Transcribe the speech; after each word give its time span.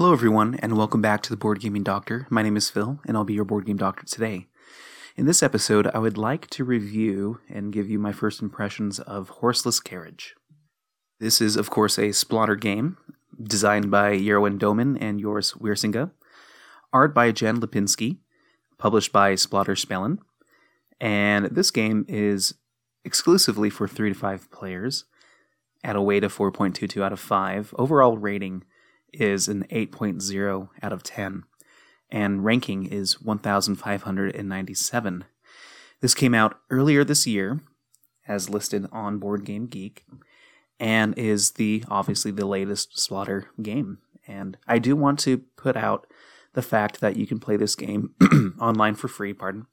Hello, 0.00 0.14
everyone, 0.14 0.54
and 0.62 0.78
welcome 0.78 1.02
back 1.02 1.22
to 1.22 1.28
the 1.28 1.36
Board 1.36 1.60
Gaming 1.60 1.82
Doctor. 1.82 2.26
My 2.30 2.40
name 2.40 2.56
is 2.56 2.70
Phil, 2.70 3.00
and 3.06 3.18
I'll 3.18 3.24
be 3.24 3.34
your 3.34 3.44
Board 3.44 3.66
Game 3.66 3.76
Doctor 3.76 4.06
today. 4.06 4.46
In 5.14 5.26
this 5.26 5.42
episode, 5.42 5.90
I 5.92 5.98
would 5.98 6.16
like 6.16 6.48
to 6.52 6.64
review 6.64 7.40
and 7.50 7.70
give 7.70 7.90
you 7.90 7.98
my 7.98 8.10
first 8.10 8.40
impressions 8.40 8.98
of 8.98 9.28
Horseless 9.28 9.78
Carriage. 9.78 10.34
This 11.18 11.42
is, 11.42 11.54
of 11.54 11.68
course, 11.68 11.98
a 11.98 12.14
Splotter 12.14 12.58
game 12.58 12.96
designed 13.42 13.90
by 13.90 14.16
Jeroen 14.16 14.58
Doumen 14.58 14.96
and 14.98 15.20
Joris 15.20 15.52
Wiersinga, 15.52 16.12
art 16.94 17.12
by 17.12 17.30
Jan 17.30 17.60
Lipinski, 17.60 18.20
published 18.78 19.12
by 19.12 19.34
Splotter 19.34 19.76
Spellen, 19.76 20.16
and 20.98 21.44
this 21.54 21.70
game 21.70 22.06
is 22.08 22.54
exclusively 23.04 23.68
for 23.68 23.86
3 23.86 24.14
to 24.14 24.18
5 24.18 24.50
players 24.50 25.04
at 25.84 25.94
a 25.94 26.00
weight 26.00 26.24
of 26.24 26.34
4.22 26.34 27.02
out 27.02 27.12
of 27.12 27.20
5. 27.20 27.74
Overall 27.76 28.16
rating 28.16 28.64
is 29.12 29.48
an 29.48 29.64
8.0 29.70 30.68
out 30.82 30.92
of 30.92 31.02
10, 31.02 31.44
and 32.10 32.44
ranking 32.44 32.86
is 32.86 33.20
1,597. 33.20 35.24
This 36.00 36.14
came 36.14 36.34
out 36.34 36.60
earlier 36.70 37.04
this 37.04 37.26
year, 37.26 37.60
as 38.26 38.50
listed 38.50 38.86
on 38.92 39.18
Board 39.18 39.44
Game 39.44 39.66
Geek, 39.66 40.04
and 40.78 41.16
is 41.18 41.52
the 41.52 41.84
obviously 41.88 42.30
the 42.30 42.46
latest 42.46 42.96
Splotter 42.96 43.46
game. 43.62 43.98
And 44.26 44.56
I 44.66 44.78
do 44.78 44.96
want 44.96 45.18
to 45.20 45.38
put 45.56 45.76
out 45.76 46.06
the 46.54 46.62
fact 46.62 47.00
that 47.00 47.16
you 47.16 47.26
can 47.26 47.38
play 47.38 47.56
this 47.56 47.74
game 47.74 48.14
online 48.60 48.94
for 48.94 49.08
free. 49.08 49.32
Pardon. 49.32 49.66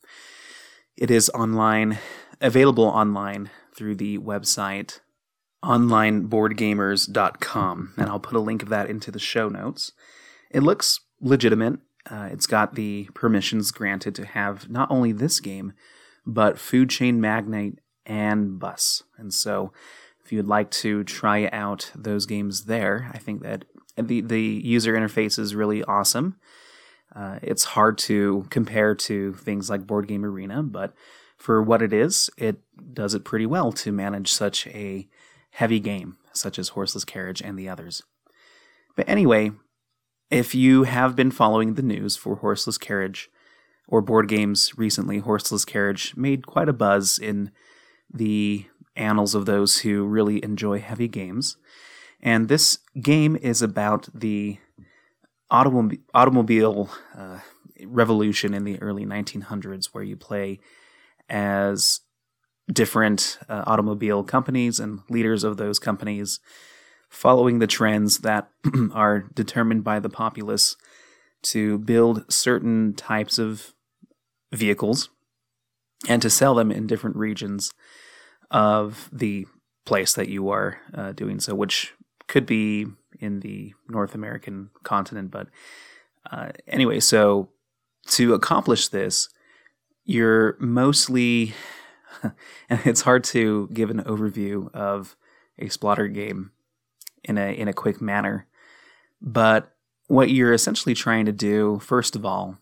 It 0.96 1.12
is 1.12 1.30
online, 1.30 2.00
available 2.42 2.86
online 2.86 3.50
through 3.74 3.96
the 3.96 4.18
website 4.18 5.00
onlineboardgamers.com, 5.64 7.94
and 7.98 8.10
I'll 8.10 8.20
put 8.20 8.36
a 8.36 8.42
link 8.42 8.64
of 8.64 8.70
that 8.70 8.90
into 8.90 9.12
the 9.12 9.20
show 9.20 9.50
notes. 9.50 9.92
It 10.52 10.64
looks 10.64 11.02
legitimate. 11.20 11.80
Uh, 12.10 12.30
it's 12.32 12.48
got 12.48 12.76
the 12.76 13.10
permissions 13.14 13.72
granted 13.72 14.16
to 14.16 14.26
have 14.26 14.70
not 14.70 14.90
only 14.90 15.12
this 15.12 15.40
game, 15.40 15.74
but 16.26 16.60
Food 16.60 16.90
Chain 16.90 17.20
Magnate 17.20 17.80
and 18.06 18.60
Bus. 18.60 19.04
And 19.18 19.34
so, 19.34 19.74
if 20.24 20.32
you'd 20.32 20.48
like 20.48 20.72
to 20.72 21.04
try 21.04 21.50
out 21.52 21.92
those 21.96 22.26
games 22.26 22.66
there, 22.66 23.10
I 23.14 23.18
think 23.18 23.42
that 23.44 23.66
the 23.98 24.22
the 24.22 24.42
user 24.42 24.94
interface 24.94 25.40
is 25.40 25.56
really 25.56 25.84
awesome. 25.84 26.38
Uh, 27.16 27.40
it's 27.42 27.64
hard 27.64 27.98
to 27.98 28.46
compare 28.50 28.94
to 28.94 29.34
things 29.34 29.70
like 29.70 29.88
Board 29.88 30.08
Game 30.08 30.24
Arena, 30.24 30.62
but 30.62 30.94
for 31.38 31.62
what 31.62 31.82
it 31.82 31.94
is, 31.94 32.30
it 32.38 32.58
does 32.94 33.14
it 33.14 33.24
pretty 33.24 33.46
well 33.46 33.72
to 33.72 33.92
manage 33.92 34.32
such 34.32 34.68
a 34.68 35.08
heavy 35.58 35.80
game, 35.80 36.18
such 36.34 36.60
as 36.60 36.70
Horseless 36.70 37.04
Carriage 37.04 37.42
and 37.42 37.58
the 37.58 37.68
others. 37.68 38.04
But 38.96 39.10
anyway, 39.10 39.54
if 40.30 40.54
you 40.54 40.84
have 40.84 41.16
been 41.16 41.32
following 41.32 41.74
the 41.74 41.82
news 41.82 42.16
for 42.16 42.36
Horseless 42.36 42.78
Carriage 42.78 43.28
or 43.88 44.02
board 44.02 44.28
games 44.28 44.78
recently, 44.78 45.18
Horseless 45.18 45.66
Carriage 45.66 46.16
made 46.16 46.46
quite 46.46 46.70
a 46.70 46.74
buzz 46.74 47.18
in 47.18 47.50
the 48.14 48.68
annals 48.96 49.34
of 49.34 49.48
those 49.48 49.80
who 49.80 50.06
really 50.06 50.44
enjoy 50.44 50.80
heavy 50.80 51.08
games. 51.08 51.58
And 52.22 52.50
this 52.50 52.78
game 53.02 53.36
is 53.36 53.64
about 53.64 54.10
the 54.14 54.60
automob- 55.52 56.02
automobile 56.14 56.92
uh, 57.18 57.40
revolution 57.84 58.54
in 58.54 58.64
the 58.64 58.80
early 58.80 59.08
1900s, 59.08 59.88
where 59.88 60.04
you 60.04 60.18
play 60.18 60.60
as 61.28 62.02
different 62.72 63.38
uh, 63.48 63.64
automobile 63.66 64.24
companies 64.24 64.80
and 64.80 65.00
leaders 65.10 65.44
of 65.44 65.58
those 65.58 65.80
companies, 65.80 66.40
following 67.10 67.60
the 67.60 67.68
trends 67.68 68.20
that 68.20 68.50
are 68.94 69.26
determined 69.34 69.84
by 69.84 70.00
the 70.00 70.10
populace 70.10 70.76
to 71.42 71.78
build 71.80 72.32
certain 72.32 72.94
types 72.94 73.40
of 73.40 73.74
vehicles 74.52 75.10
and 76.08 76.22
to 76.22 76.30
sell 76.30 76.56
them 76.56 76.72
in 76.72 76.88
different 76.88 77.16
regions 77.16 77.72
of 78.52 79.10
the 79.12 79.46
place 79.86 80.14
that 80.14 80.30
you 80.30 80.50
are 80.50 80.78
uh, 80.94 81.12
doing 81.14 81.40
so, 81.40 81.56
which 81.56 81.94
could 82.28 82.46
be 82.46 82.86
in 83.20 83.40
the 83.40 83.74
North 83.88 84.14
American 84.14 84.70
continent. 84.84 85.32
But 85.32 85.48
uh, 86.30 86.50
anyway, 86.68 87.00
so 87.00 87.50
to 88.08 88.34
accomplish 88.34 88.90
this, 88.90 89.30
you're 90.04 90.58
mostly 90.60 91.54
and 92.70 92.80
it's 92.86 93.02
hard 93.02 93.24
to 93.26 93.70
give 93.74 93.90
an 93.90 94.04
overview 94.04 94.74
of 94.74 95.16
a 95.60 95.66
Splotter 95.66 96.14
game 96.14 96.52
in 97.24 97.38
a 97.38 97.52
in 97.54 97.68
a 97.68 97.74
quick 97.74 98.02
manner. 98.02 98.48
But 99.22 99.74
what 100.08 100.30
you're 100.30 100.54
essentially 100.54 100.96
trying 100.96 101.26
to 101.26 101.32
do, 101.32 101.80
first 101.80 102.16
of 102.16 102.26
all, 102.26 102.58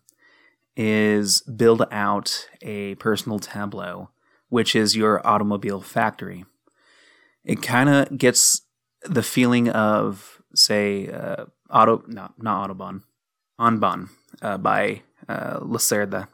is 0.75 1.41
build 1.41 1.85
out 1.91 2.47
a 2.61 2.95
personal 2.95 3.39
tableau, 3.39 4.09
which 4.49 4.75
is 4.75 4.95
your 4.95 5.25
automobile 5.25 5.81
factory. 5.81 6.45
It 7.43 7.61
kind 7.61 7.89
of 7.89 8.17
gets 8.17 8.61
the 9.03 9.23
feeling 9.23 9.69
of, 9.69 10.41
say, 10.55 11.09
uh, 11.09 11.45
auto 11.69 12.03
not 12.07 12.33
not 12.41 12.69
Autobahn, 12.69 13.03
Kanban 13.59 14.09
uh, 14.41 14.57
by 14.57 15.03
uh, 15.27 15.59
Lacerda, 15.59 16.27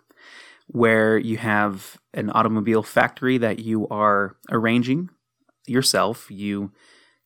where 0.71 1.17
you 1.17 1.35
have 1.37 1.97
an 2.13 2.29
automobile 2.29 2.81
factory 2.81 3.37
that 3.37 3.59
you 3.59 3.87
are 3.89 4.37
arranging 4.49 5.09
yourself. 5.67 6.31
You 6.31 6.71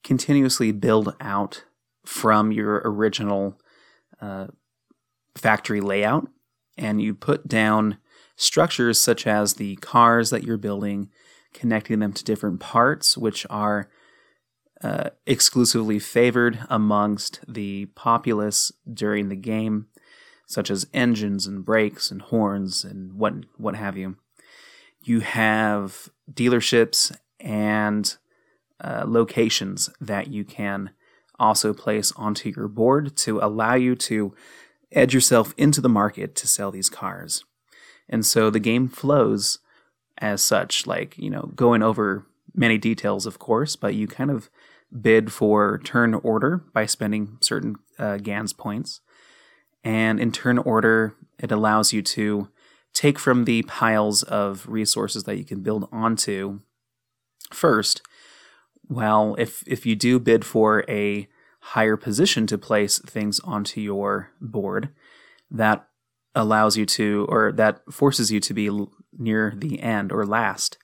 continuously 0.04 0.72
build 0.72 1.16
out 1.22 1.64
from 2.06 2.52
your 2.52 2.82
original 2.84 3.60
uh, 4.20 4.48
factory 5.36 5.80
layout, 5.80 6.28
and 6.76 7.00
you 7.00 7.14
put 7.14 7.48
down 7.48 7.98
structures 8.36 9.00
such 9.00 9.28
as 9.28 9.54
the 9.54 9.76
cars 9.78 10.32
that 10.32 10.44
you're 10.44 10.58
building, 10.58 11.10
connecting 11.54 12.00
them 12.00 12.14
to 12.14 12.24
different 12.24 12.60
parts, 12.60 13.16
which 13.16 13.46
are 13.50 13.90
uh, 14.82 15.12
exclusively 15.28 16.00
favored 16.00 16.66
amongst 16.70 17.42
the 17.48 17.86
populace 17.96 18.72
during 18.92 19.30
the 19.30 19.36
game 19.36 19.86
such 20.46 20.70
as 20.70 20.88
engines 20.94 21.48
and 21.48 21.66
brakes 21.66 22.12
and 22.12 22.22
horns 22.22 22.84
and 22.84 23.14
what 23.14 23.34
what 23.58 23.76
have 23.76 23.98
you. 23.98 24.18
You 25.04 25.20
have 25.20 26.10
dealerships 26.32 27.16
and 27.40 28.16
uh, 28.84 29.04
locations 29.06 29.90
that 30.02 30.28
you 30.28 30.44
can 30.44 30.92
also 31.40 31.74
place 31.74 32.12
onto 32.16 32.52
your 32.56 32.68
board 32.68 33.16
to 33.18 33.40
allow 33.40 33.76
you 33.76 33.96
to 33.96 34.34
edge 34.92 35.14
yourself 35.14 35.54
into 35.58 35.82
the 35.82 35.90
market 35.90 36.36
to 36.36 36.48
sell 36.48 36.72
these 36.72 36.90
cars. 36.90 37.44
And 38.08 38.26
so 38.26 38.50
the 38.50 38.60
game 38.60 38.88
flows 38.88 39.60
as 40.18 40.42
such, 40.42 40.88
like, 40.88 41.18
you 41.18 41.30
know, 41.30 41.52
going 41.56 41.84
over 41.84 42.26
many 42.54 42.78
details, 42.78 43.26
of 43.26 43.40
course, 43.40 43.76
but 43.76 43.96
you 43.96 44.08
kind 44.08 44.32
of 44.32 44.50
bid 45.02 45.32
for 45.32 45.80
turn 45.80 46.14
order 46.14 46.64
by 46.74 46.86
spending 46.86 47.38
certain 47.42 47.76
uh, 48.00 48.18
GANS 48.18 48.54
points. 48.54 49.02
And 49.86 50.20
in 50.20 50.32
turn 50.32 50.58
order, 50.58 51.16
it 51.38 51.52
allows 51.52 51.94
you 51.94 52.02
to 52.02 52.50
take 52.94 53.20
from 53.20 53.46
the 53.46 53.62
piles 53.64 54.24
of 54.24 54.68
resources 54.68 55.26
that 55.26 55.38
you 55.38 55.46
can 55.46 55.62
build 55.62 55.88
onto 55.92 56.62
first. 57.54 58.02
Well, 58.90 59.36
if 59.38 59.64
if 59.68 59.86
you 59.86 59.96
do 59.96 60.20
bid 60.20 60.44
for 60.44 60.84
a 60.90 61.28
higher 61.60 61.98
position 61.98 62.48
to 62.48 62.58
place 62.58 63.00
things 63.00 63.40
onto 63.42 63.80
your 63.80 64.32
board, 64.42 64.90
that 65.52 65.88
allows 66.34 66.78
you 66.78 66.86
to, 66.86 67.26
or 67.30 67.52
that 67.54 67.82
forces 67.92 68.32
you 68.32 68.40
to 68.40 68.54
be 68.54 68.70
near 69.18 69.54
the 69.56 69.80
end 69.80 70.12
or 70.12 70.26
last 70.26 70.78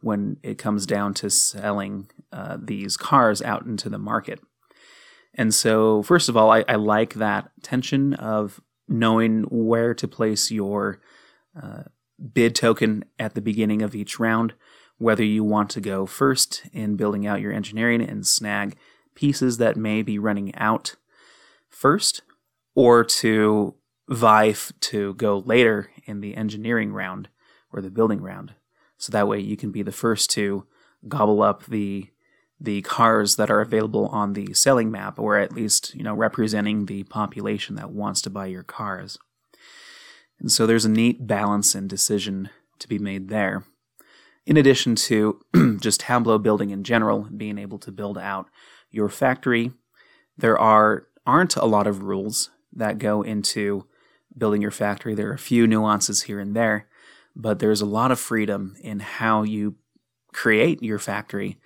when 0.00 0.38
it 0.42 0.58
comes 0.58 0.86
down 0.86 1.14
to 1.14 1.30
selling 1.30 2.10
uh, 2.32 2.56
these 2.60 2.96
cars 2.96 3.42
out 3.42 3.64
into 3.64 3.88
the 3.88 3.98
market. 3.98 4.40
And 5.34 5.52
so, 5.52 6.02
first 6.02 6.28
of 6.28 6.36
all, 6.36 6.50
I, 6.50 6.64
I 6.68 6.76
like 6.76 7.14
that 7.14 7.50
tension 7.62 8.14
of 8.14 8.60
knowing 8.88 9.42
where 9.44 9.94
to 9.94 10.06
place 10.06 10.50
your 10.50 11.00
uh, 11.60 11.84
bid 12.32 12.54
token 12.54 13.04
at 13.18 13.34
the 13.34 13.40
beginning 13.40 13.82
of 13.82 13.94
each 13.94 14.18
round, 14.18 14.54
whether 14.98 15.24
you 15.24 15.42
want 15.42 15.70
to 15.70 15.80
go 15.80 16.06
first 16.06 16.62
in 16.72 16.96
building 16.96 17.26
out 17.26 17.40
your 17.40 17.52
engineering 17.52 18.02
and 18.02 18.26
snag 18.26 18.76
pieces 19.14 19.58
that 19.58 19.76
may 19.76 20.02
be 20.02 20.18
running 20.18 20.54
out 20.54 20.96
first, 21.68 22.22
or 22.74 23.04
to 23.04 23.74
vie 24.08 24.54
to 24.80 25.14
go 25.14 25.38
later 25.38 25.90
in 26.04 26.20
the 26.20 26.36
engineering 26.36 26.92
round 26.92 27.28
or 27.72 27.80
the 27.80 27.90
building 27.90 28.20
round. 28.20 28.54
So 28.98 29.10
that 29.12 29.28
way 29.28 29.40
you 29.40 29.56
can 29.56 29.72
be 29.72 29.82
the 29.82 29.92
first 29.92 30.30
to 30.32 30.66
gobble 31.08 31.42
up 31.42 31.66
the 31.66 32.08
the 32.64 32.82
cars 32.82 33.36
that 33.36 33.50
are 33.50 33.60
available 33.60 34.06
on 34.06 34.32
the 34.32 34.54
selling 34.54 34.90
map, 34.90 35.18
or 35.18 35.38
at 35.38 35.52
least, 35.52 35.94
you 35.94 36.02
know, 36.02 36.14
representing 36.14 36.86
the 36.86 37.04
population 37.04 37.76
that 37.76 37.90
wants 37.90 38.22
to 38.22 38.30
buy 38.30 38.46
your 38.46 38.62
cars. 38.62 39.18
And 40.40 40.50
so 40.50 40.66
there's 40.66 40.84
a 40.84 40.90
neat 40.90 41.26
balance 41.26 41.74
and 41.74 41.88
decision 41.88 42.50
to 42.78 42.88
be 42.88 42.98
made 42.98 43.28
there. 43.28 43.64
In 44.46 44.56
addition 44.56 44.94
to 44.96 45.40
just 45.80 46.00
tableau 46.00 46.38
building 46.38 46.70
in 46.70 46.84
general, 46.84 47.28
being 47.34 47.58
able 47.58 47.78
to 47.78 47.92
build 47.92 48.18
out 48.18 48.48
your 48.90 49.08
factory, 49.08 49.72
there 50.36 50.58
are 50.58 51.06
aren't 51.26 51.56
a 51.56 51.64
lot 51.64 51.86
of 51.86 52.02
rules. 52.02 52.50
that 52.76 52.98
go 52.98 53.22
into 53.22 53.86
building 54.36 54.60
your 54.60 54.70
factory. 54.72 55.14
There 55.14 55.30
are 55.30 55.34
a 55.34 55.38
few 55.38 55.66
nuances 55.66 56.22
here 56.22 56.40
and 56.40 56.56
there, 56.56 56.88
but 57.36 57.60
there's 57.60 57.80
a 57.80 57.86
lot 57.86 58.10
of 58.10 58.18
freedom 58.18 58.76
in 58.80 58.98
how 58.98 59.44
you 59.44 59.76
create 60.32 60.82
your 60.82 60.98
factory. 60.98 61.56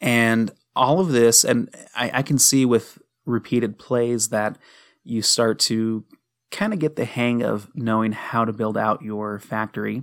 And 0.00 0.50
all 0.76 1.00
of 1.00 1.08
this, 1.08 1.44
and 1.44 1.74
I, 1.94 2.10
I 2.14 2.22
can 2.22 2.38
see 2.38 2.64
with 2.64 2.98
repeated 3.26 3.78
plays 3.78 4.28
that 4.28 4.58
you 5.04 5.22
start 5.22 5.58
to 5.58 6.04
kind 6.50 6.72
of 6.72 6.78
get 6.78 6.96
the 6.96 7.04
hang 7.04 7.42
of 7.42 7.68
knowing 7.74 8.12
how 8.12 8.44
to 8.44 8.52
build 8.52 8.76
out 8.76 9.02
your 9.02 9.38
factory, 9.38 10.02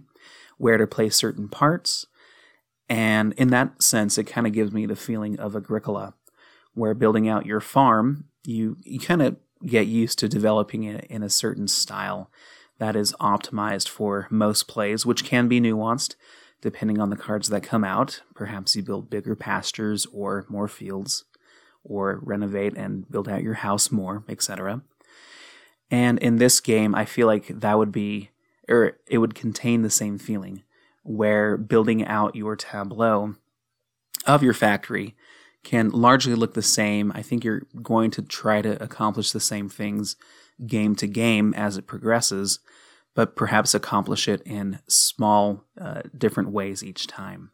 where 0.57 0.77
to 0.77 0.86
place 0.86 1.15
certain 1.15 1.47
parts. 1.47 2.06
And 2.88 3.33
in 3.33 3.50
that 3.50 3.81
sense, 3.81 4.18
it 4.18 4.25
kind 4.25 4.45
of 4.45 4.53
gives 4.53 4.71
me 4.71 4.86
the 4.86 4.95
feeling 4.95 5.39
of 5.39 5.56
Agricola, 5.56 6.13
where 6.74 6.94
building 6.94 7.27
out 7.27 7.45
your 7.45 7.62
farm, 7.62 8.25
you, 8.44 8.77
you 8.83 9.00
kind 9.00 9.21
of 9.21 9.38
get 9.65 9.88
used 9.88 10.19
to 10.19 10.27
developing 10.27 10.83
it 10.83 11.06
in 11.06 11.24
a 11.24 11.30
certain 11.30 11.68
style 11.68 12.30
that 12.77 12.95
is 12.95 13.13
optimized 13.13 13.88
for 13.88 14.27
most 14.30 14.68
plays, 14.68 15.06
which 15.06 15.24
can 15.24 15.47
be 15.47 15.62
nuanced 15.62 16.15
depending 16.62 17.00
on 17.00 17.10
the 17.10 17.16
cards 17.16 17.50
that 17.50 17.63
come 17.63 17.84
out. 17.84 18.22
Perhaps 18.34 18.75
you 18.75 18.84
build 18.84 19.10
bigger 19.10 19.36
pastures 19.36 20.06
or 20.07 20.46
more 20.50 20.68
fields, 20.68 21.25
or 21.84 22.19
renovate 22.24 22.75
and 22.75 23.10
build 23.10 23.30
out 23.30 23.44
your 23.44 23.56
house 23.56 23.92
more, 23.92 24.24
etc. 24.28 24.81
And 25.92 26.18
in 26.19 26.38
this 26.38 26.60
game, 26.60 26.96
I 26.96 27.06
feel 27.06 27.28
like 27.28 27.48
that 27.48 27.78
would 27.78 27.92
be, 27.92 28.31
or 28.68 28.98
it 29.07 29.19
would 29.19 29.36
contain 29.36 29.84
the 29.84 29.90
same 29.90 30.18
feeling, 30.18 30.63
where 31.04 31.57
building 31.57 32.06
out 32.06 32.36
your 32.36 32.56
tableau 32.56 33.36
of 34.25 34.42
your 34.42 34.54
factory 34.54 35.16
can 35.63 35.90
largely 35.90 36.34
look 36.34 36.54
the 36.56 36.62
same. 36.62 37.12
I 37.13 37.22
think 37.22 37.44
you're 37.44 37.63
going 37.81 38.12
to 38.12 38.22
try 38.22 38.62
to 38.62 38.81
accomplish 38.81 39.31
the 39.31 39.40
same 39.40 39.69
things 39.69 40.16
game 40.66 40.96
to 40.96 41.07
game 41.07 41.54
as 41.54 41.78
it 41.78 41.86
progresses, 41.86 42.60
but 43.15 43.35
perhaps 43.35 43.73
accomplish 43.73 44.27
it 44.27 44.41
in 44.45 44.79
small, 44.88 45.63
uh, 45.79 46.01
different 46.15 46.51
ways 46.51 46.83
each 46.83 47.07
time. 47.07 47.51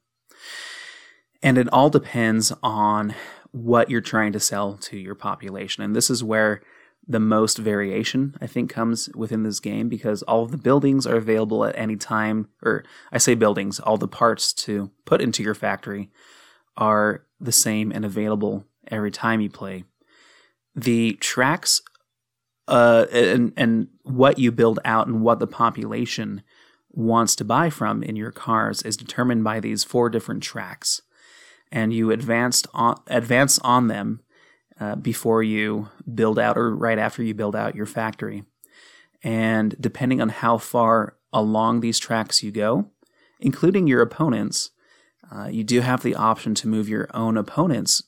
And 1.42 1.58
it 1.58 1.70
all 1.72 1.90
depends 1.90 2.52
on 2.62 3.16
what 3.52 3.90
you're 3.90 4.02
trying 4.02 4.34
to 4.34 4.40
sell 4.40 4.74
to 4.78 4.98
your 4.98 5.16
population. 5.16 5.84
And 5.84 5.96
this 5.96 6.10
is 6.10 6.24
where 6.24 6.62
the 7.08 7.20
most 7.20 7.58
variation, 7.58 8.36
I 8.42 8.48
think, 8.48 8.70
comes 8.70 9.10
within 9.16 9.44
this 9.44 9.60
game 9.60 9.90
because 9.90 10.24
all 10.24 10.44
of 10.44 10.52
the 10.52 10.58
buildings 10.58 11.08
are 11.08 11.18
available 11.18 11.66
at 11.66 11.78
any 11.78 11.96
time, 11.96 12.48
or 12.64 12.84
I 13.12 13.18
say 13.18 13.36
buildings, 13.36 13.80
all 13.80 13.98
the 13.98 14.08
parts 14.08 14.54
to 14.54 14.92
put 15.06 15.22
into 15.22 15.44
your 15.44 15.56
factory 15.56 16.12
are 16.78 17.26
the 17.40 17.52
same 17.52 17.92
and 17.92 18.06
available 18.06 18.66
every 18.88 19.12
time 19.12 19.42
you 19.42 19.50
play. 19.50 19.84
The 20.76 21.14
tracks 21.14 21.82
uh, 22.68 23.06
and, 23.12 23.54
and 23.58 23.88
what 24.04 24.40
you 24.40 24.52
build 24.52 24.80
out 24.86 25.08
and 25.08 25.22
what 25.22 25.40
the 25.40 25.48
population 25.48 26.44
wants 26.92 27.36
to 27.36 27.46
buy 27.46 27.70
from 27.70 28.04
in 28.04 28.16
your 28.16 28.32
cars 28.32 28.82
is 28.82 28.98
determined 28.98 29.44
by 29.44 29.60
these 29.60 29.84
four 29.84 30.10
different 30.10 30.44
tracks. 30.44 31.02
And 31.72 31.94
you 31.94 32.12
advanced 32.12 32.68
on, 32.74 32.98
advance 33.08 33.60
on 33.60 33.88
them 33.88 34.22
uh, 34.80 34.96
before 34.96 35.42
you 35.44 35.90
build 36.14 36.38
out 36.38 36.58
or 36.58 36.76
right 36.76 36.98
after 36.98 37.24
you 37.24 37.34
build 37.34 37.56
out 37.56 37.76
your 37.76 37.86
factory. 37.86 38.44
And 39.24 39.76
depending 39.80 40.22
on 40.22 40.30
how 40.30 40.58
far 40.58 41.16
along 41.32 41.80
these 41.80 42.00
tracks 42.00 42.44
you 42.44 42.52
go, 42.52 42.90
including 43.40 43.88
your 43.88 44.02
opponents, 44.02 44.72
uh, 45.34 45.48
you 45.48 45.64
do 45.64 45.82
have 45.82 46.04
the 46.04 46.16
option 46.16 46.56
to 46.56 46.68
move 46.68 46.90
your 46.90 47.08
own 47.14 47.38
opponent's 47.38 48.04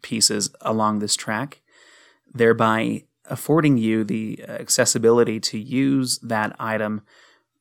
pieces 0.00 0.50
along 0.62 0.98
this 0.98 1.16
track, 1.16 1.60
thereby 2.32 3.04
affording 3.32 3.78
you 3.78 4.04
the 4.04 4.42
accessibility 4.46 5.40
to 5.40 5.58
use 5.58 6.18
that 6.18 6.54
item 6.60 7.02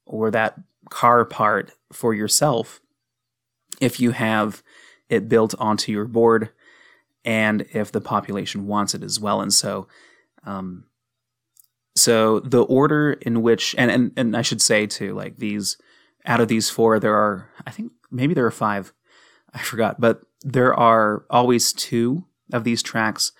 or 0.06 0.30
that 0.30 0.60
car 0.90 1.24
part 1.26 1.72
for 1.92 2.14
yourself 2.14 2.82
if 3.80 4.00
you 4.00 4.12
have 4.12 4.62
it 5.10 5.30
built 5.30 5.56
onto 5.58 5.92
your 5.92 6.06
board 6.06 6.50
and 7.24 7.66
if 7.74 7.92
the 7.92 8.02
population 8.02 8.68
wants 8.68 8.94
it 8.94 9.04
as 9.04 9.20
well. 9.20 9.42
And 9.42 9.54
so, 9.54 9.88
um, 10.44 10.86
so 11.96 12.40
the 12.40 12.64
order 12.64 13.14
in 13.14 13.42
which, 13.42 13.76
and, 13.78 13.90
and, 13.90 14.12
and 14.18 14.38
I 14.38 14.42
should 14.42 14.62
say 14.62 14.88
too, 14.88 15.14
like 15.14 15.38
these, 15.38 15.78
out 16.26 16.42
of 16.42 16.48
these 16.48 16.70
four, 16.70 17.00
there 17.00 17.16
are, 17.16 17.50
I 17.66 17.72
think 17.72 17.92
maybe 18.12 18.34
there 18.34 18.46
are 18.46 18.52
five 18.52 18.94
I 19.54 19.60
forgot, 19.60 20.00
but 20.00 20.22
there 20.42 20.74
are 20.74 21.26
always 21.30 21.74
two 21.74 22.26
of 22.54 22.64
these 22.64 22.82
tracks 22.82 23.32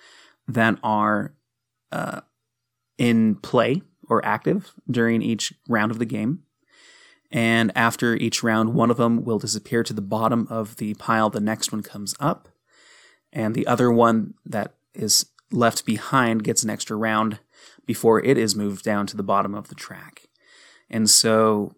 that 0.48 0.78
are 0.82 1.34
uh, 1.92 2.22
in 2.98 3.36
play 3.36 3.82
or 4.08 4.24
active 4.24 4.72
during 4.90 5.22
each 5.22 5.52
round 5.68 5.92
of 5.92 5.98
the 5.98 6.04
game. 6.04 6.42
And 7.30 7.72
after 7.74 8.14
each 8.14 8.42
round, 8.42 8.74
one 8.74 8.90
of 8.90 8.98
them 8.98 9.24
will 9.24 9.38
disappear 9.38 9.82
to 9.84 9.94
the 9.94 10.02
bottom 10.02 10.46
of 10.50 10.76
the 10.76 10.94
pile. 10.94 11.30
The 11.30 11.40
next 11.40 11.72
one 11.72 11.82
comes 11.82 12.14
up. 12.20 12.48
And 13.32 13.54
the 13.54 13.66
other 13.66 13.90
one 13.90 14.34
that 14.44 14.74
is 14.92 15.26
left 15.50 15.86
behind 15.86 16.44
gets 16.44 16.62
an 16.62 16.70
extra 16.70 16.96
round 16.96 17.38
before 17.86 18.22
it 18.22 18.36
is 18.36 18.54
moved 18.54 18.84
down 18.84 19.06
to 19.06 19.16
the 19.16 19.22
bottom 19.22 19.54
of 19.54 19.68
the 19.68 19.74
track. 19.74 20.28
And 20.90 21.08
so 21.08 21.74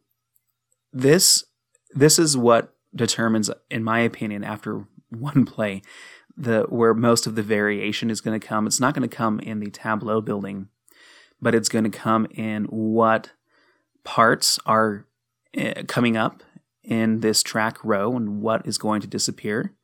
this 0.92 1.44
this 1.94 2.18
is 2.18 2.36
what 2.36 2.74
determines, 2.94 3.50
in 3.70 3.84
my 3.84 4.00
opinion, 4.00 4.42
after 4.42 4.86
one 5.10 5.44
play, 5.44 5.82
the 6.36 6.62
where 6.68 6.94
most 6.94 7.26
of 7.26 7.34
the 7.34 7.42
variation 7.42 8.10
is 8.10 8.20
going 8.20 8.38
to 8.38 8.46
come. 8.46 8.66
It's 8.66 8.80
not 8.80 8.94
going 8.94 9.08
to 9.08 9.16
come 9.16 9.40
in 9.40 9.60
the 9.60 9.70
tableau 9.70 10.20
building, 10.20 10.68
but 11.40 11.54
it's 11.54 11.68
going 11.68 11.84
to 11.84 11.90
come 11.90 12.26
in 12.34 12.64
what 12.64 13.32
parts 14.02 14.58
are 14.66 15.06
uh, 15.56 15.82
coming 15.86 16.16
up 16.16 16.42
in 16.82 17.20
this 17.20 17.42
track 17.42 17.82
row 17.84 18.16
and 18.16 18.42
what 18.42 18.66
is 18.66 18.78
going 18.78 19.00
to 19.00 19.06
disappear. 19.06 19.74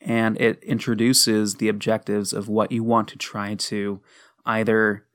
And 0.00 0.40
it 0.40 0.62
introduces 0.64 1.56
the 1.56 1.68
objectives 1.68 2.32
of 2.32 2.48
what 2.48 2.72
you 2.72 2.82
want 2.82 3.08
to 3.08 3.18
try 3.18 3.54
to 3.54 4.00
either 4.44 5.06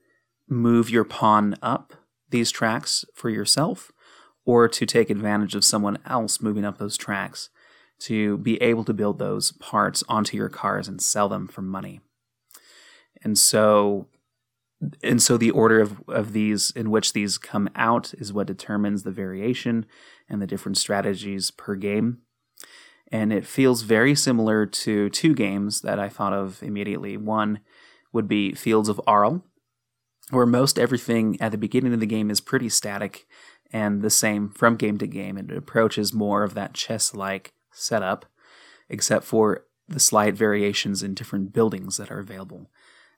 move 0.48 0.88
your 0.88 1.04
pawn 1.04 1.56
up 1.60 1.94
these 2.30 2.50
tracks 2.50 3.04
for 3.14 3.28
yourself 3.28 3.92
or 4.44 4.68
to 4.68 4.86
take 4.86 5.10
advantage 5.10 5.54
of 5.54 5.64
someone 5.64 5.98
else 6.06 6.40
moving 6.40 6.64
up 6.64 6.78
those 6.78 6.96
tracks 6.96 7.50
to 8.00 8.38
be 8.38 8.60
able 8.62 8.84
to 8.84 8.94
build 8.94 9.18
those 9.18 9.52
parts 9.52 10.04
onto 10.08 10.36
your 10.36 10.48
cars 10.48 10.88
and 10.88 11.02
sell 11.02 11.28
them 11.28 11.48
for 11.48 11.62
money. 11.62 12.00
And 13.22 13.36
so 13.36 14.06
and 15.02 15.20
so 15.20 15.36
the 15.36 15.50
order 15.50 15.80
of, 15.80 16.02
of 16.08 16.32
these 16.32 16.70
in 16.70 16.90
which 16.90 17.12
these 17.12 17.36
come 17.36 17.68
out 17.74 18.14
is 18.14 18.32
what 18.32 18.46
determines 18.46 19.02
the 19.02 19.10
variation 19.10 19.86
and 20.28 20.40
the 20.40 20.46
different 20.46 20.78
strategies 20.78 21.50
per 21.50 21.74
game. 21.74 22.18
And 23.10 23.32
it 23.32 23.46
feels 23.46 23.82
very 23.82 24.14
similar 24.14 24.66
to 24.66 25.10
two 25.10 25.34
games 25.34 25.80
that 25.80 25.98
I 25.98 26.08
thought 26.08 26.32
of 26.32 26.62
immediately. 26.62 27.16
One 27.16 27.60
would 28.12 28.28
be 28.28 28.52
Fields 28.52 28.88
of 28.88 29.00
Arle, 29.06 29.42
where 30.30 30.46
most 30.46 30.78
everything 30.78 31.40
at 31.40 31.50
the 31.50 31.58
beginning 31.58 31.94
of 31.94 32.00
the 32.00 32.06
game 32.06 32.30
is 32.30 32.40
pretty 32.40 32.68
static 32.68 33.26
and 33.72 34.02
the 34.02 34.10
same 34.10 34.48
from 34.50 34.76
game 34.76 34.98
to 34.98 35.06
game. 35.06 35.36
And 35.36 35.50
it 35.50 35.56
approaches 35.56 36.12
more 36.12 36.44
of 36.44 36.54
that 36.54 36.74
chess 36.74 37.14
like 37.14 37.52
setup, 37.78 38.26
except 38.88 39.24
for 39.24 39.64
the 39.88 40.00
slight 40.00 40.34
variations 40.34 41.02
in 41.02 41.14
different 41.14 41.52
buildings 41.52 41.96
that 41.96 42.10
are 42.10 42.18
available 42.18 42.70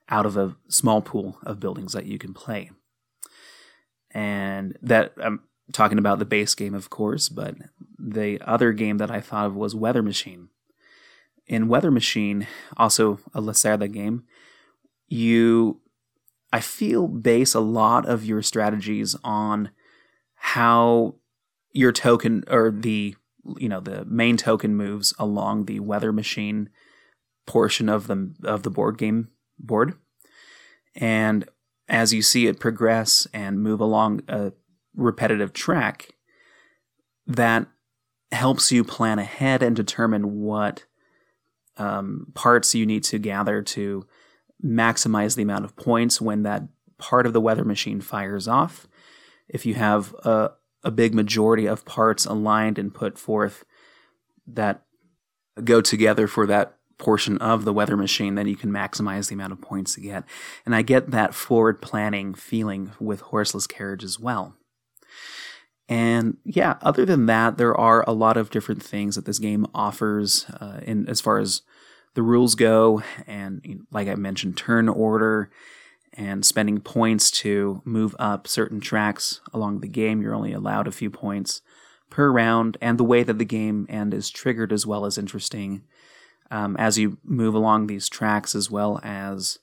out 0.08 0.26
of 0.26 0.36
a 0.36 0.56
small 0.68 1.00
pool 1.00 1.38
of 1.42 1.60
buildings 1.60 1.92
that 1.92 2.06
you 2.06 2.18
can 2.18 2.34
play. 2.34 2.70
And 4.12 4.76
that 4.82 5.12
I'm 5.22 5.42
talking 5.72 5.98
about 5.98 6.18
the 6.18 6.24
base 6.24 6.54
game, 6.54 6.74
of 6.74 6.90
course, 6.90 7.28
but 7.28 7.54
the 7.98 8.40
other 8.44 8.72
game 8.72 8.98
that 8.98 9.10
I 9.10 9.20
thought 9.20 9.46
of 9.46 9.56
was 9.56 9.74
Weather 9.74 10.02
Machine. 10.02 10.48
In 11.46 11.68
Weather 11.68 11.90
Machine, 11.90 12.46
also 12.76 13.20
a 13.34 13.40
Lacerda 13.40 13.90
game, 13.90 14.24
you, 15.08 15.80
I 16.52 16.60
feel, 16.60 17.08
base 17.08 17.54
a 17.54 17.60
lot 17.60 18.06
of 18.06 18.24
your 18.24 18.42
strategies 18.42 19.16
on 19.24 19.70
how 20.34 21.16
your 21.72 21.92
token 21.92 22.44
or 22.48 22.70
the 22.70 23.14
you 23.56 23.68
know 23.68 23.80
the 23.80 24.04
main 24.04 24.36
token 24.36 24.76
moves 24.76 25.14
along 25.18 25.64
the 25.64 25.80
weather 25.80 26.12
machine 26.12 26.68
portion 27.46 27.88
of 27.88 28.06
the 28.06 28.34
of 28.44 28.62
the 28.62 28.70
board 28.70 28.98
game 28.98 29.28
board. 29.58 29.94
And 30.94 31.48
as 31.88 32.12
you 32.12 32.22
see 32.22 32.46
it 32.46 32.60
progress 32.60 33.26
and 33.32 33.62
move 33.62 33.80
along 33.80 34.22
a 34.28 34.52
repetitive 34.94 35.52
track 35.52 36.14
that 37.26 37.66
helps 38.32 38.70
you 38.70 38.84
plan 38.84 39.18
ahead 39.18 39.62
and 39.62 39.74
determine 39.74 40.40
what 40.40 40.84
um, 41.76 42.26
parts 42.34 42.74
you 42.74 42.86
need 42.86 43.02
to 43.04 43.18
gather 43.18 43.62
to 43.62 44.06
maximize 44.64 45.36
the 45.36 45.42
amount 45.42 45.64
of 45.64 45.76
points 45.76 46.20
when 46.20 46.42
that 46.42 46.62
part 46.98 47.26
of 47.26 47.32
the 47.32 47.40
weather 47.40 47.64
machine 47.64 48.00
fires 48.00 48.46
off. 48.46 48.86
If 49.48 49.66
you 49.66 49.74
have 49.74 50.14
a, 50.24 50.50
a 50.82 50.90
big 50.90 51.14
majority 51.14 51.66
of 51.66 51.84
parts 51.84 52.24
aligned 52.24 52.78
and 52.78 52.94
put 52.94 53.18
forth 53.18 53.64
that 54.46 54.82
go 55.62 55.80
together 55.80 56.26
for 56.26 56.46
that 56.46 56.76
portion 56.98 57.38
of 57.38 57.64
the 57.64 57.72
weather 57.72 57.96
machine, 57.96 58.34
then 58.34 58.46
you 58.46 58.56
can 58.56 58.70
maximize 58.70 59.28
the 59.28 59.34
amount 59.34 59.52
of 59.52 59.60
points 59.60 59.96
you 59.96 60.04
get. 60.04 60.24
And 60.64 60.74
I 60.74 60.82
get 60.82 61.10
that 61.10 61.34
forward 61.34 61.80
planning 61.80 62.34
feeling 62.34 62.92
with 63.00 63.20
horseless 63.20 63.66
carriage 63.66 64.04
as 64.04 64.20
well. 64.20 64.54
And 65.88 66.36
yeah, 66.44 66.76
other 66.82 67.04
than 67.04 67.26
that, 67.26 67.58
there 67.58 67.76
are 67.76 68.04
a 68.06 68.12
lot 68.12 68.36
of 68.36 68.50
different 68.50 68.82
things 68.82 69.16
that 69.16 69.24
this 69.24 69.40
game 69.40 69.66
offers 69.74 70.46
uh, 70.60 70.80
in 70.82 71.08
as 71.08 71.20
far 71.20 71.38
as 71.38 71.62
the 72.14 72.22
rules 72.22 72.54
go, 72.54 73.02
and 73.26 73.86
like 73.90 74.08
I 74.08 74.14
mentioned, 74.14 74.56
turn 74.56 74.88
order 74.88 75.50
and 76.14 76.44
spending 76.44 76.80
points 76.80 77.30
to 77.30 77.82
move 77.84 78.16
up 78.18 78.48
certain 78.48 78.80
tracks 78.80 79.40
along 79.52 79.80
the 79.80 79.88
game. 79.88 80.20
You're 80.20 80.34
only 80.34 80.52
allowed 80.52 80.88
a 80.88 80.92
few 80.92 81.10
points 81.10 81.62
per 82.10 82.30
round, 82.30 82.76
and 82.80 82.98
the 82.98 83.04
way 83.04 83.22
that 83.22 83.38
the 83.38 83.44
game 83.44 83.86
end 83.88 84.12
is 84.12 84.30
triggered 84.30 84.72
as 84.72 84.86
well 84.86 85.04
as 85.04 85.16
interesting 85.16 85.82
um, 86.50 86.76
as 86.78 86.98
you 86.98 87.18
move 87.24 87.54
along 87.54 87.86
these 87.86 88.08
tracks, 88.08 88.54
as 88.54 88.70
well 88.70 89.00
as 89.02 89.58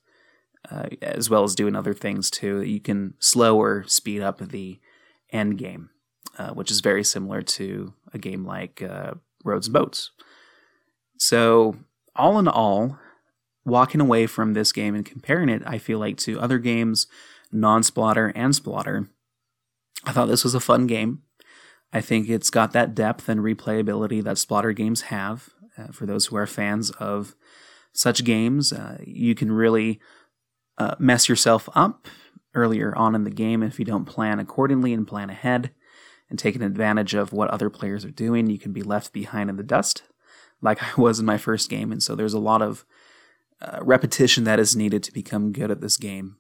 uh, 0.70 0.88
as 1.02 1.30
well 1.30 1.44
as 1.44 1.56
doing 1.56 1.76
other 1.76 1.94
things 1.94 2.30
too. 2.30 2.62
You 2.62 2.80
can 2.80 3.14
slow 3.20 3.60
or 3.62 3.84
speed 3.88 4.22
up 4.22 4.40
the 4.40 4.80
end 5.32 5.58
game, 5.58 5.90
uh, 6.38 6.52
which 6.52 6.72
is 6.72 6.82
very 6.82 7.04
similar 7.04 7.42
to 7.42 7.94
a 8.14 8.18
game 8.18 8.46
like 8.46 8.82
uh, 8.82 9.14
Roads 9.44 9.68
and 9.68 9.74
Boats. 9.74 10.12
So, 11.18 11.78
all 12.16 12.38
in 12.40 12.48
all, 12.48 13.00
walking 13.68 14.02
away 14.02 14.26
from 14.26 14.54
this 14.54 14.72
game 14.72 14.96
and 14.96 15.06
comparing 15.06 15.50
it, 15.50 15.62
I 15.66 15.78
feel 15.78 16.00
like 16.00 16.18
to 16.20 16.40
other 16.40 16.58
games, 16.58 17.06
non 17.52 17.82
Splotter 17.82 18.32
and 18.34 18.54
Splotter, 18.54 19.10
I 20.06 20.12
thought 20.14 20.28
this 20.28 20.44
was 20.44 20.56
a 20.56 20.60
fun 20.60 20.88
game. 20.88 21.22
I 21.94 22.02
think 22.02 22.30
it's 22.30 22.50
got 22.50 22.72
that 22.74 22.96
depth 22.96 23.30
and 23.30 23.42
replayability 23.42 24.24
that 24.24 24.38
Splotter 24.38 24.76
games 24.76 25.04
have. 25.04 25.50
Uh, 25.78 25.88
for 25.88 26.06
those 26.06 26.28
who 26.28 26.38
are 26.38 26.48
fans 26.48 26.90
of 26.92 27.36
such 27.94 28.24
games, 28.24 28.74
uh, 28.74 28.98
you 29.06 29.36
can 29.36 29.52
really 29.52 30.00
uh, 30.78 30.96
mess 30.98 31.30
yourself 31.30 31.70
up 31.76 32.08
earlier 32.56 32.96
on 32.96 33.16
in 33.16 33.24
the 33.24 33.30
game 33.30 33.62
if 33.62 33.80
you 33.80 33.86
don't 33.86 34.06
plan 34.06 34.40
accordingly 34.40 34.94
and 34.94 35.08
plan 35.08 35.30
ahead 35.30 35.72
and 36.30 36.40
taking 36.40 36.62
advantage 36.62 37.14
of 37.14 37.32
what 37.32 37.50
other 37.50 37.70
players 37.70 38.04
are 38.04 38.12
doing. 38.12 38.50
You 38.50 38.58
can 38.58 38.74
be 38.74 38.82
left 38.82 39.14
behind 39.14 39.50
in 39.50 39.58
the 39.58 39.64
dust, 39.64 40.04
like 40.62 40.82
I 40.98 41.00
was 41.00 41.20
in 41.20 41.26
my 41.26 41.38
first 41.38 41.70
game. 41.70 41.92
And 41.92 42.02
so 42.02 42.16
there's 42.16 42.34
a 42.34 42.40
lot 42.40 42.62
of 42.62 42.86
uh, 43.62 43.80
repetition 43.82 44.44
that 44.44 44.60
is 44.60 44.76
needed 44.76 45.04
to 45.04 45.14
become 45.14 45.52
good 45.52 45.72
at 45.72 45.82
this 45.82 45.98
game. 45.98 46.38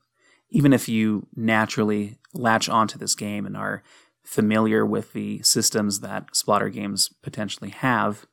Even 0.50 0.72
if 0.72 0.88
you 0.88 1.28
naturally 1.36 2.20
latch 2.34 2.70
onto 2.70 2.98
this 2.98 3.16
game 3.16 3.46
and 3.46 3.58
are 3.58 3.84
familiar 4.24 4.86
with 4.86 5.14
the 5.14 5.42
systems 5.42 6.02
that 6.02 6.34
Splotter 6.34 6.72
games 6.72 7.10
potentially 7.22 7.70
have, 7.70 8.26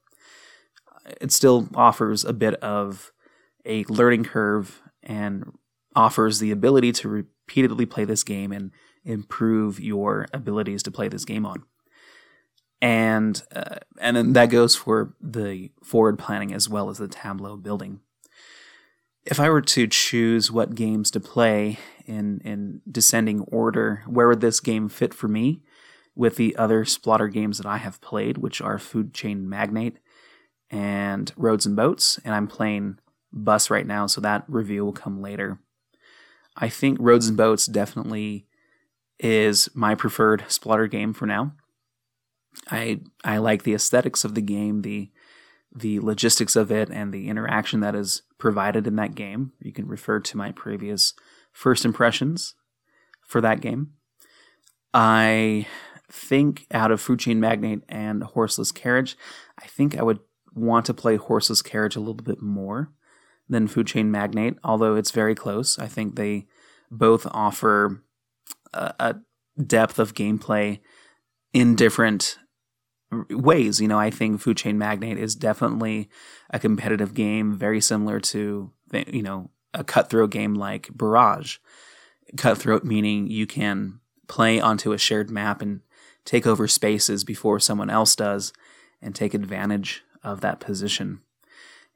it 1.21 1.33
still 1.33 1.69
offers 1.75 2.25
a 2.25 2.33
bit 2.33 2.55
of 2.57 3.13
a 3.65 3.85
learning 3.85 4.25
curve 4.25 4.83
and 5.03 5.53
offers 5.97 6.39
the 6.39 6.51
ability 6.51 6.93
to 6.93 7.09
repeatedly 7.09 7.87
play 7.87 8.05
this 8.05 8.25
game 8.25 8.53
and 8.53 8.71
improve 9.05 9.81
your 9.81 10.27
abilities 10.33 10.83
to 10.83 10.91
play 10.91 11.09
this 11.09 11.25
game 11.25 11.47
on. 11.47 11.63
And 12.81 13.43
uh, 13.55 13.77
and 13.99 14.17
then 14.17 14.33
that 14.35 14.51
goes 14.51 14.77
for 14.77 15.15
the 15.21 15.71
forward 15.83 16.19
planning 16.19 16.53
as 16.53 16.69
well 16.69 16.91
as 16.91 16.99
the 16.99 17.09
tableau 17.09 17.57
building. 17.57 18.01
If 19.25 19.41
I 19.41 19.49
were 19.49 19.63
to 19.63 19.87
choose 19.87 20.53
what 20.53 20.75
games 20.75 21.11
to 21.13 21.21
play 21.21 21.79
in 22.07 22.41
in 22.45 22.83
descending 22.91 23.41
order, 23.43 24.03
where 24.07 24.29
would 24.29 24.41
this 24.41 24.61
game 24.61 24.89
fit 24.89 25.15
for 25.15 25.29
me? 25.29 25.63
With 26.17 26.37
the 26.37 26.55
other 26.57 26.85
Splotter 26.85 27.33
games 27.33 27.59
that 27.59 27.67
I 27.67 27.79
have 27.79 28.01
played, 28.01 28.39
which 28.39 28.61
are 28.61 28.79
Food 28.79 29.13
Chain 29.13 29.49
Magnate 29.49 29.99
and 30.71 31.33
Roads 31.37 31.67
and 31.67 31.75
Boats, 31.75 32.21
and 32.25 32.35
I'm 32.35 32.47
playing 32.47 32.99
Bus 33.33 33.69
right 33.69 33.87
now, 33.87 34.07
so 34.07 34.21
that 34.21 34.45
review 34.47 34.85
will 34.85 34.93
come 34.93 35.21
later. 35.21 35.59
I 36.57 36.69
think 36.69 36.99
Roads 37.01 37.27
and 37.27 37.37
Boats 37.37 37.67
definitely 37.67 38.47
is 39.19 39.69
my 39.75 39.97
preferred 39.97 40.45
Splotter 40.49 40.89
game 40.89 41.13
for 41.13 41.27
now. 41.27 41.55
I 42.71 43.01
I 43.25 43.39
like 43.39 43.65
the 43.65 43.75
aesthetics 43.75 44.25
of 44.25 44.35
the 44.35 44.43
game, 44.43 44.83
the 44.83 45.11
the 45.75 45.99
logistics 45.99 46.55
of 46.55 46.71
it, 46.71 46.91
and 46.91 47.13
the 47.13 47.29
interaction 47.29 47.81
that 47.81 47.97
is 47.97 48.23
provided 48.45 48.87
in 48.87 48.97
that 48.97 49.15
game. 49.15 49.53
You 49.59 49.73
can 49.73 49.89
refer 49.89 50.21
to 50.21 50.37
my 50.37 50.53
previous 50.53 51.15
first 51.51 51.87
impressions 51.87 52.55
for 53.23 53.41
that 53.41 53.63
game. 53.63 53.93
I 54.93 55.67
think 56.13 56.67
out 56.71 56.91
of 56.91 57.01
Food 57.01 57.21
Chain 57.21 57.41
Magnate 57.41 57.85
and 57.89 58.23
Horseless 58.23 58.71
Carriage, 58.71 59.17
I 59.59 59.65
think 59.65 59.97
I 59.97 60.03
would 60.03 60.21
want 60.55 60.85
to 60.85 60.93
play 60.93 61.17
Horseless 61.17 61.63
Carriage 61.63 61.97
a 61.97 62.01
little 62.01 62.17
bit 62.17 62.43
more 62.43 62.93
than 63.49 63.67
Food 63.67 63.87
Chain 63.87 64.11
Magnate, 64.11 64.59
although 64.63 64.95
it's 64.95 65.11
very 65.11 65.35
close. 65.35 65.79
I 65.79 65.87
think 65.87 66.17
they 66.17 66.47
both 66.91 67.27
offer 67.31 68.03
a, 68.75 68.93
a 69.01 69.15
depth 69.67 69.99
of 69.99 70.13
gameplay 70.13 70.81
in 71.55 71.77
different 71.77 72.37
ways. 73.31 73.81
You 73.81 73.89
know, 73.89 73.99
I 73.99 74.11
think 74.11 74.41
Food 74.41 74.57
Chain 74.57 74.79
Magnate 74.79 75.19
is 75.19 75.35
definitely 75.35 76.09
a 76.51 76.59
competitive 76.59 77.15
game, 77.15 77.55
very 77.55 77.81
similar 77.81 78.21
to 78.21 78.71
you 78.93 79.23
know 79.23 79.51
a 79.73 79.85
cutthroat 79.85 80.31
game 80.31 80.55
like 80.55 80.89
Barrage. 80.95 81.59
Cutthroat 82.37 82.85
meaning 82.85 83.29
you 83.29 83.47
can 83.47 84.01
play 84.29 84.61
onto 84.61 84.93
a 84.93 84.99
shared 84.99 85.31
map 85.31 85.61
and 85.61 85.81
take 86.25 86.47
over 86.47 86.67
spaces 86.67 87.25
before 87.25 87.61
someone 87.61 87.91
else 87.91 88.17
does, 88.17 88.53
and 89.03 89.15
take 89.15 89.35
advantage 89.35 90.03
of 90.23 90.41
that 90.41 90.61
position. 90.61 91.21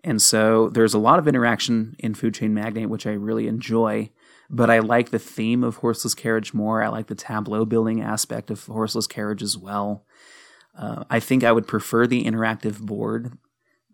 And 0.04 0.22
so 0.22 0.68
there's 0.68 0.94
a 0.94 0.98
lot 0.98 1.18
of 1.18 1.26
interaction 1.26 1.96
in 1.98 2.14
Food 2.14 2.34
Chain 2.34 2.54
Magnate, 2.54 2.90
which 2.90 3.06
I 3.06 3.12
really 3.12 3.48
enjoy. 3.48 4.10
But 4.50 4.70
I 4.70 4.78
like 4.78 5.10
the 5.10 5.18
theme 5.18 5.62
of 5.64 5.76
Horseless 5.76 6.14
Carriage 6.14 6.54
more. 6.54 6.82
I 6.82 6.88
like 6.88 7.08
the 7.08 7.14
tableau 7.14 7.64
building 7.64 8.00
aspect 8.00 8.50
of 8.50 8.64
Horseless 8.66 9.06
Carriage 9.06 9.42
as 9.42 9.58
well. 9.58 10.04
Uh, 10.78 11.04
I 11.10 11.18
think 11.20 11.42
I 11.42 11.52
would 11.52 11.66
prefer 11.66 12.06
the 12.06 12.24
interactive 12.24 12.80
board 12.80 13.36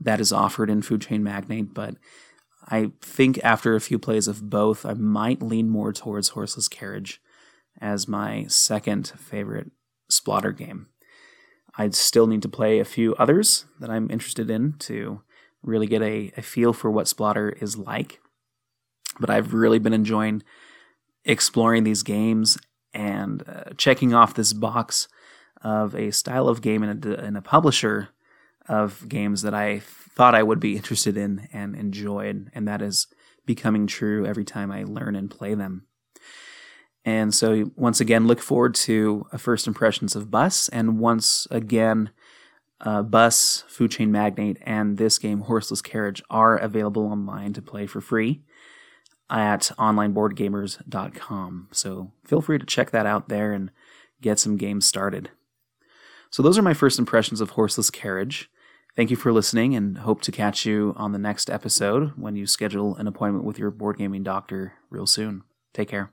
that 0.01 0.21
is 0.21 0.33
offered 0.33 0.69
in 0.69 0.83
Food 0.83 1.01
Chain 1.01 1.23
Magnate, 1.23 1.73
but 1.73 1.97
I 2.69 2.93
think 3.01 3.43
after 3.43 3.75
a 3.75 3.81
few 3.81 3.99
plays 3.99 4.29
of 4.29 4.51
both, 4.51 4.85
I 4.85 4.93
might 4.95 5.43
lean 5.43 5.71
more 5.71 5.93
towards 5.93 6.31
Horseless 6.31 6.69
Carriage 6.69 7.21
as 7.81 8.07
my 8.07 8.45
second 8.49 9.09
favorite 9.17 9.71
Splotter 10.11 10.57
game. 10.57 10.89
I'd 11.77 11.95
still 11.95 12.27
need 12.27 12.43
to 12.43 12.49
play 12.49 12.79
a 12.79 12.85
few 12.85 13.15
others 13.17 13.65
that 13.81 13.91
I'm 13.91 14.11
interested 14.11 14.51
in 14.51 14.75
to 14.81 15.23
really 15.63 15.87
get 15.87 16.03
a, 16.03 16.33
a 16.37 16.43
feel 16.43 16.73
for 16.73 16.91
what 16.91 17.07
Splotter 17.07 17.61
is 17.63 17.77
like. 17.77 18.21
But 19.19 19.31
I've 19.31 19.55
really 19.55 19.79
been 19.79 19.93
enjoying 19.93 20.43
exploring 21.25 21.85
these 21.85 22.03
games 22.03 22.59
and 22.93 23.43
uh, 23.49 23.71
checking 23.77 24.15
off 24.15 24.35
this 24.35 24.53
box 24.53 25.09
of 25.65 25.95
a 25.97 26.13
style 26.13 26.47
of 26.49 26.63
game 26.63 26.83
and 26.83 27.05
a, 27.05 27.21
and 27.25 27.37
a 27.37 27.43
publisher 27.43 28.11
of 28.69 29.09
games 29.09 29.43
that 29.43 29.55
I 29.55 29.81
thought 29.81 30.35
I 30.35 30.43
would 30.43 30.61
be 30.61 30.77
interested 30.77 31.17
in 31.17 31.49
and 31.53 31.75
enjoyed, 31.75 32.51
and 32.55 32.69
that 32.69 32.83
is 32.83 33.09
becoming 33.47 33.87
true 33.87 34.25
every 34.25 34.45
time 34.45 34.71
I 34.71 34.85
learn 34.85 35.17
and 35.17 35.31
play 35.31 35.55
them. 35.55 35.87
And 37.05 37.35
so, 37.35 37.71
once 37.77 38.01
again, 38.01 38.27
look 38.27 38.41
forward 38.41 38.75
to 38.77 39.27
a 39.33 39.39
first 39.39 39.67
impressions 39.67 40.15
of 40.15 40.31
Bus, 40.31 40.69
and 40.69 40.99
once 40.99 41.47
again, 41.51 42.11
uh, 42.81 43.03
Bus, 43.03 43.65
Food 43.69 43.91
Chain 43.91 44.13
Magnate, 44.13 44.59
and 44.63 44.97
this 44.97 45.19
game, 45.19 45.41
Horseless 45.41 45.83
Carriage, 45.83 46.23
are 46.31 46.57
available 46.57 47.07
online 47.07 47.53
to 47.55 47.63
play 47.63 47.87
for 47.87 48.01
free 48.01 48.43
at 49.31 49.71
onlineboardgamers.com. 49.79 51.69
So 51.73 52.13
feel 52.25 52.41
free 52.41 52.59
to 52.59 52.67
check 52.67 52.91
that 52.91 53.07
out 53.07 53.29
there 53.29 53.53
and 53.53 53.71
get 54.21 54.39
some 54.39 54.57
games 54.57 54.87
started. 54.87 55.31
So, 56.35 56.43
those 56.43 56.59
are 56.59 56.63
my 56.63 56.75
first 56.75 56.99
impressions 56.99 57.41
of 57.41 57.51
Horseless 57.51 57.91
Carriage. 57.91 58.51
Thank 58.97 59.09
you 59.09 59.15
for 59.15 59.33
listening 59.33 59.77
and 59.77 59.99
hope 59.99 60.21
to 60.23 60.33
catch 60.33 60.67
you 60.67 60.93
on 60.97 61.13
the 61.13 61.19
next 61.21 61.49
episode 61.49 62.11
when 62.17 62.35
you 62.35 62.45
schedule 62.45 62.97
an 62.97 63.07
appointment 63.07 63.45
with 63.45 63.57
your 63.57 63.71
board 63.71 63.99
gaming 63.99 64.25
doctor 64.25 64.73
real 64.91 65.07
soon. 65.07 65.45
Take 65.73 65.91
care. 65.91 66.11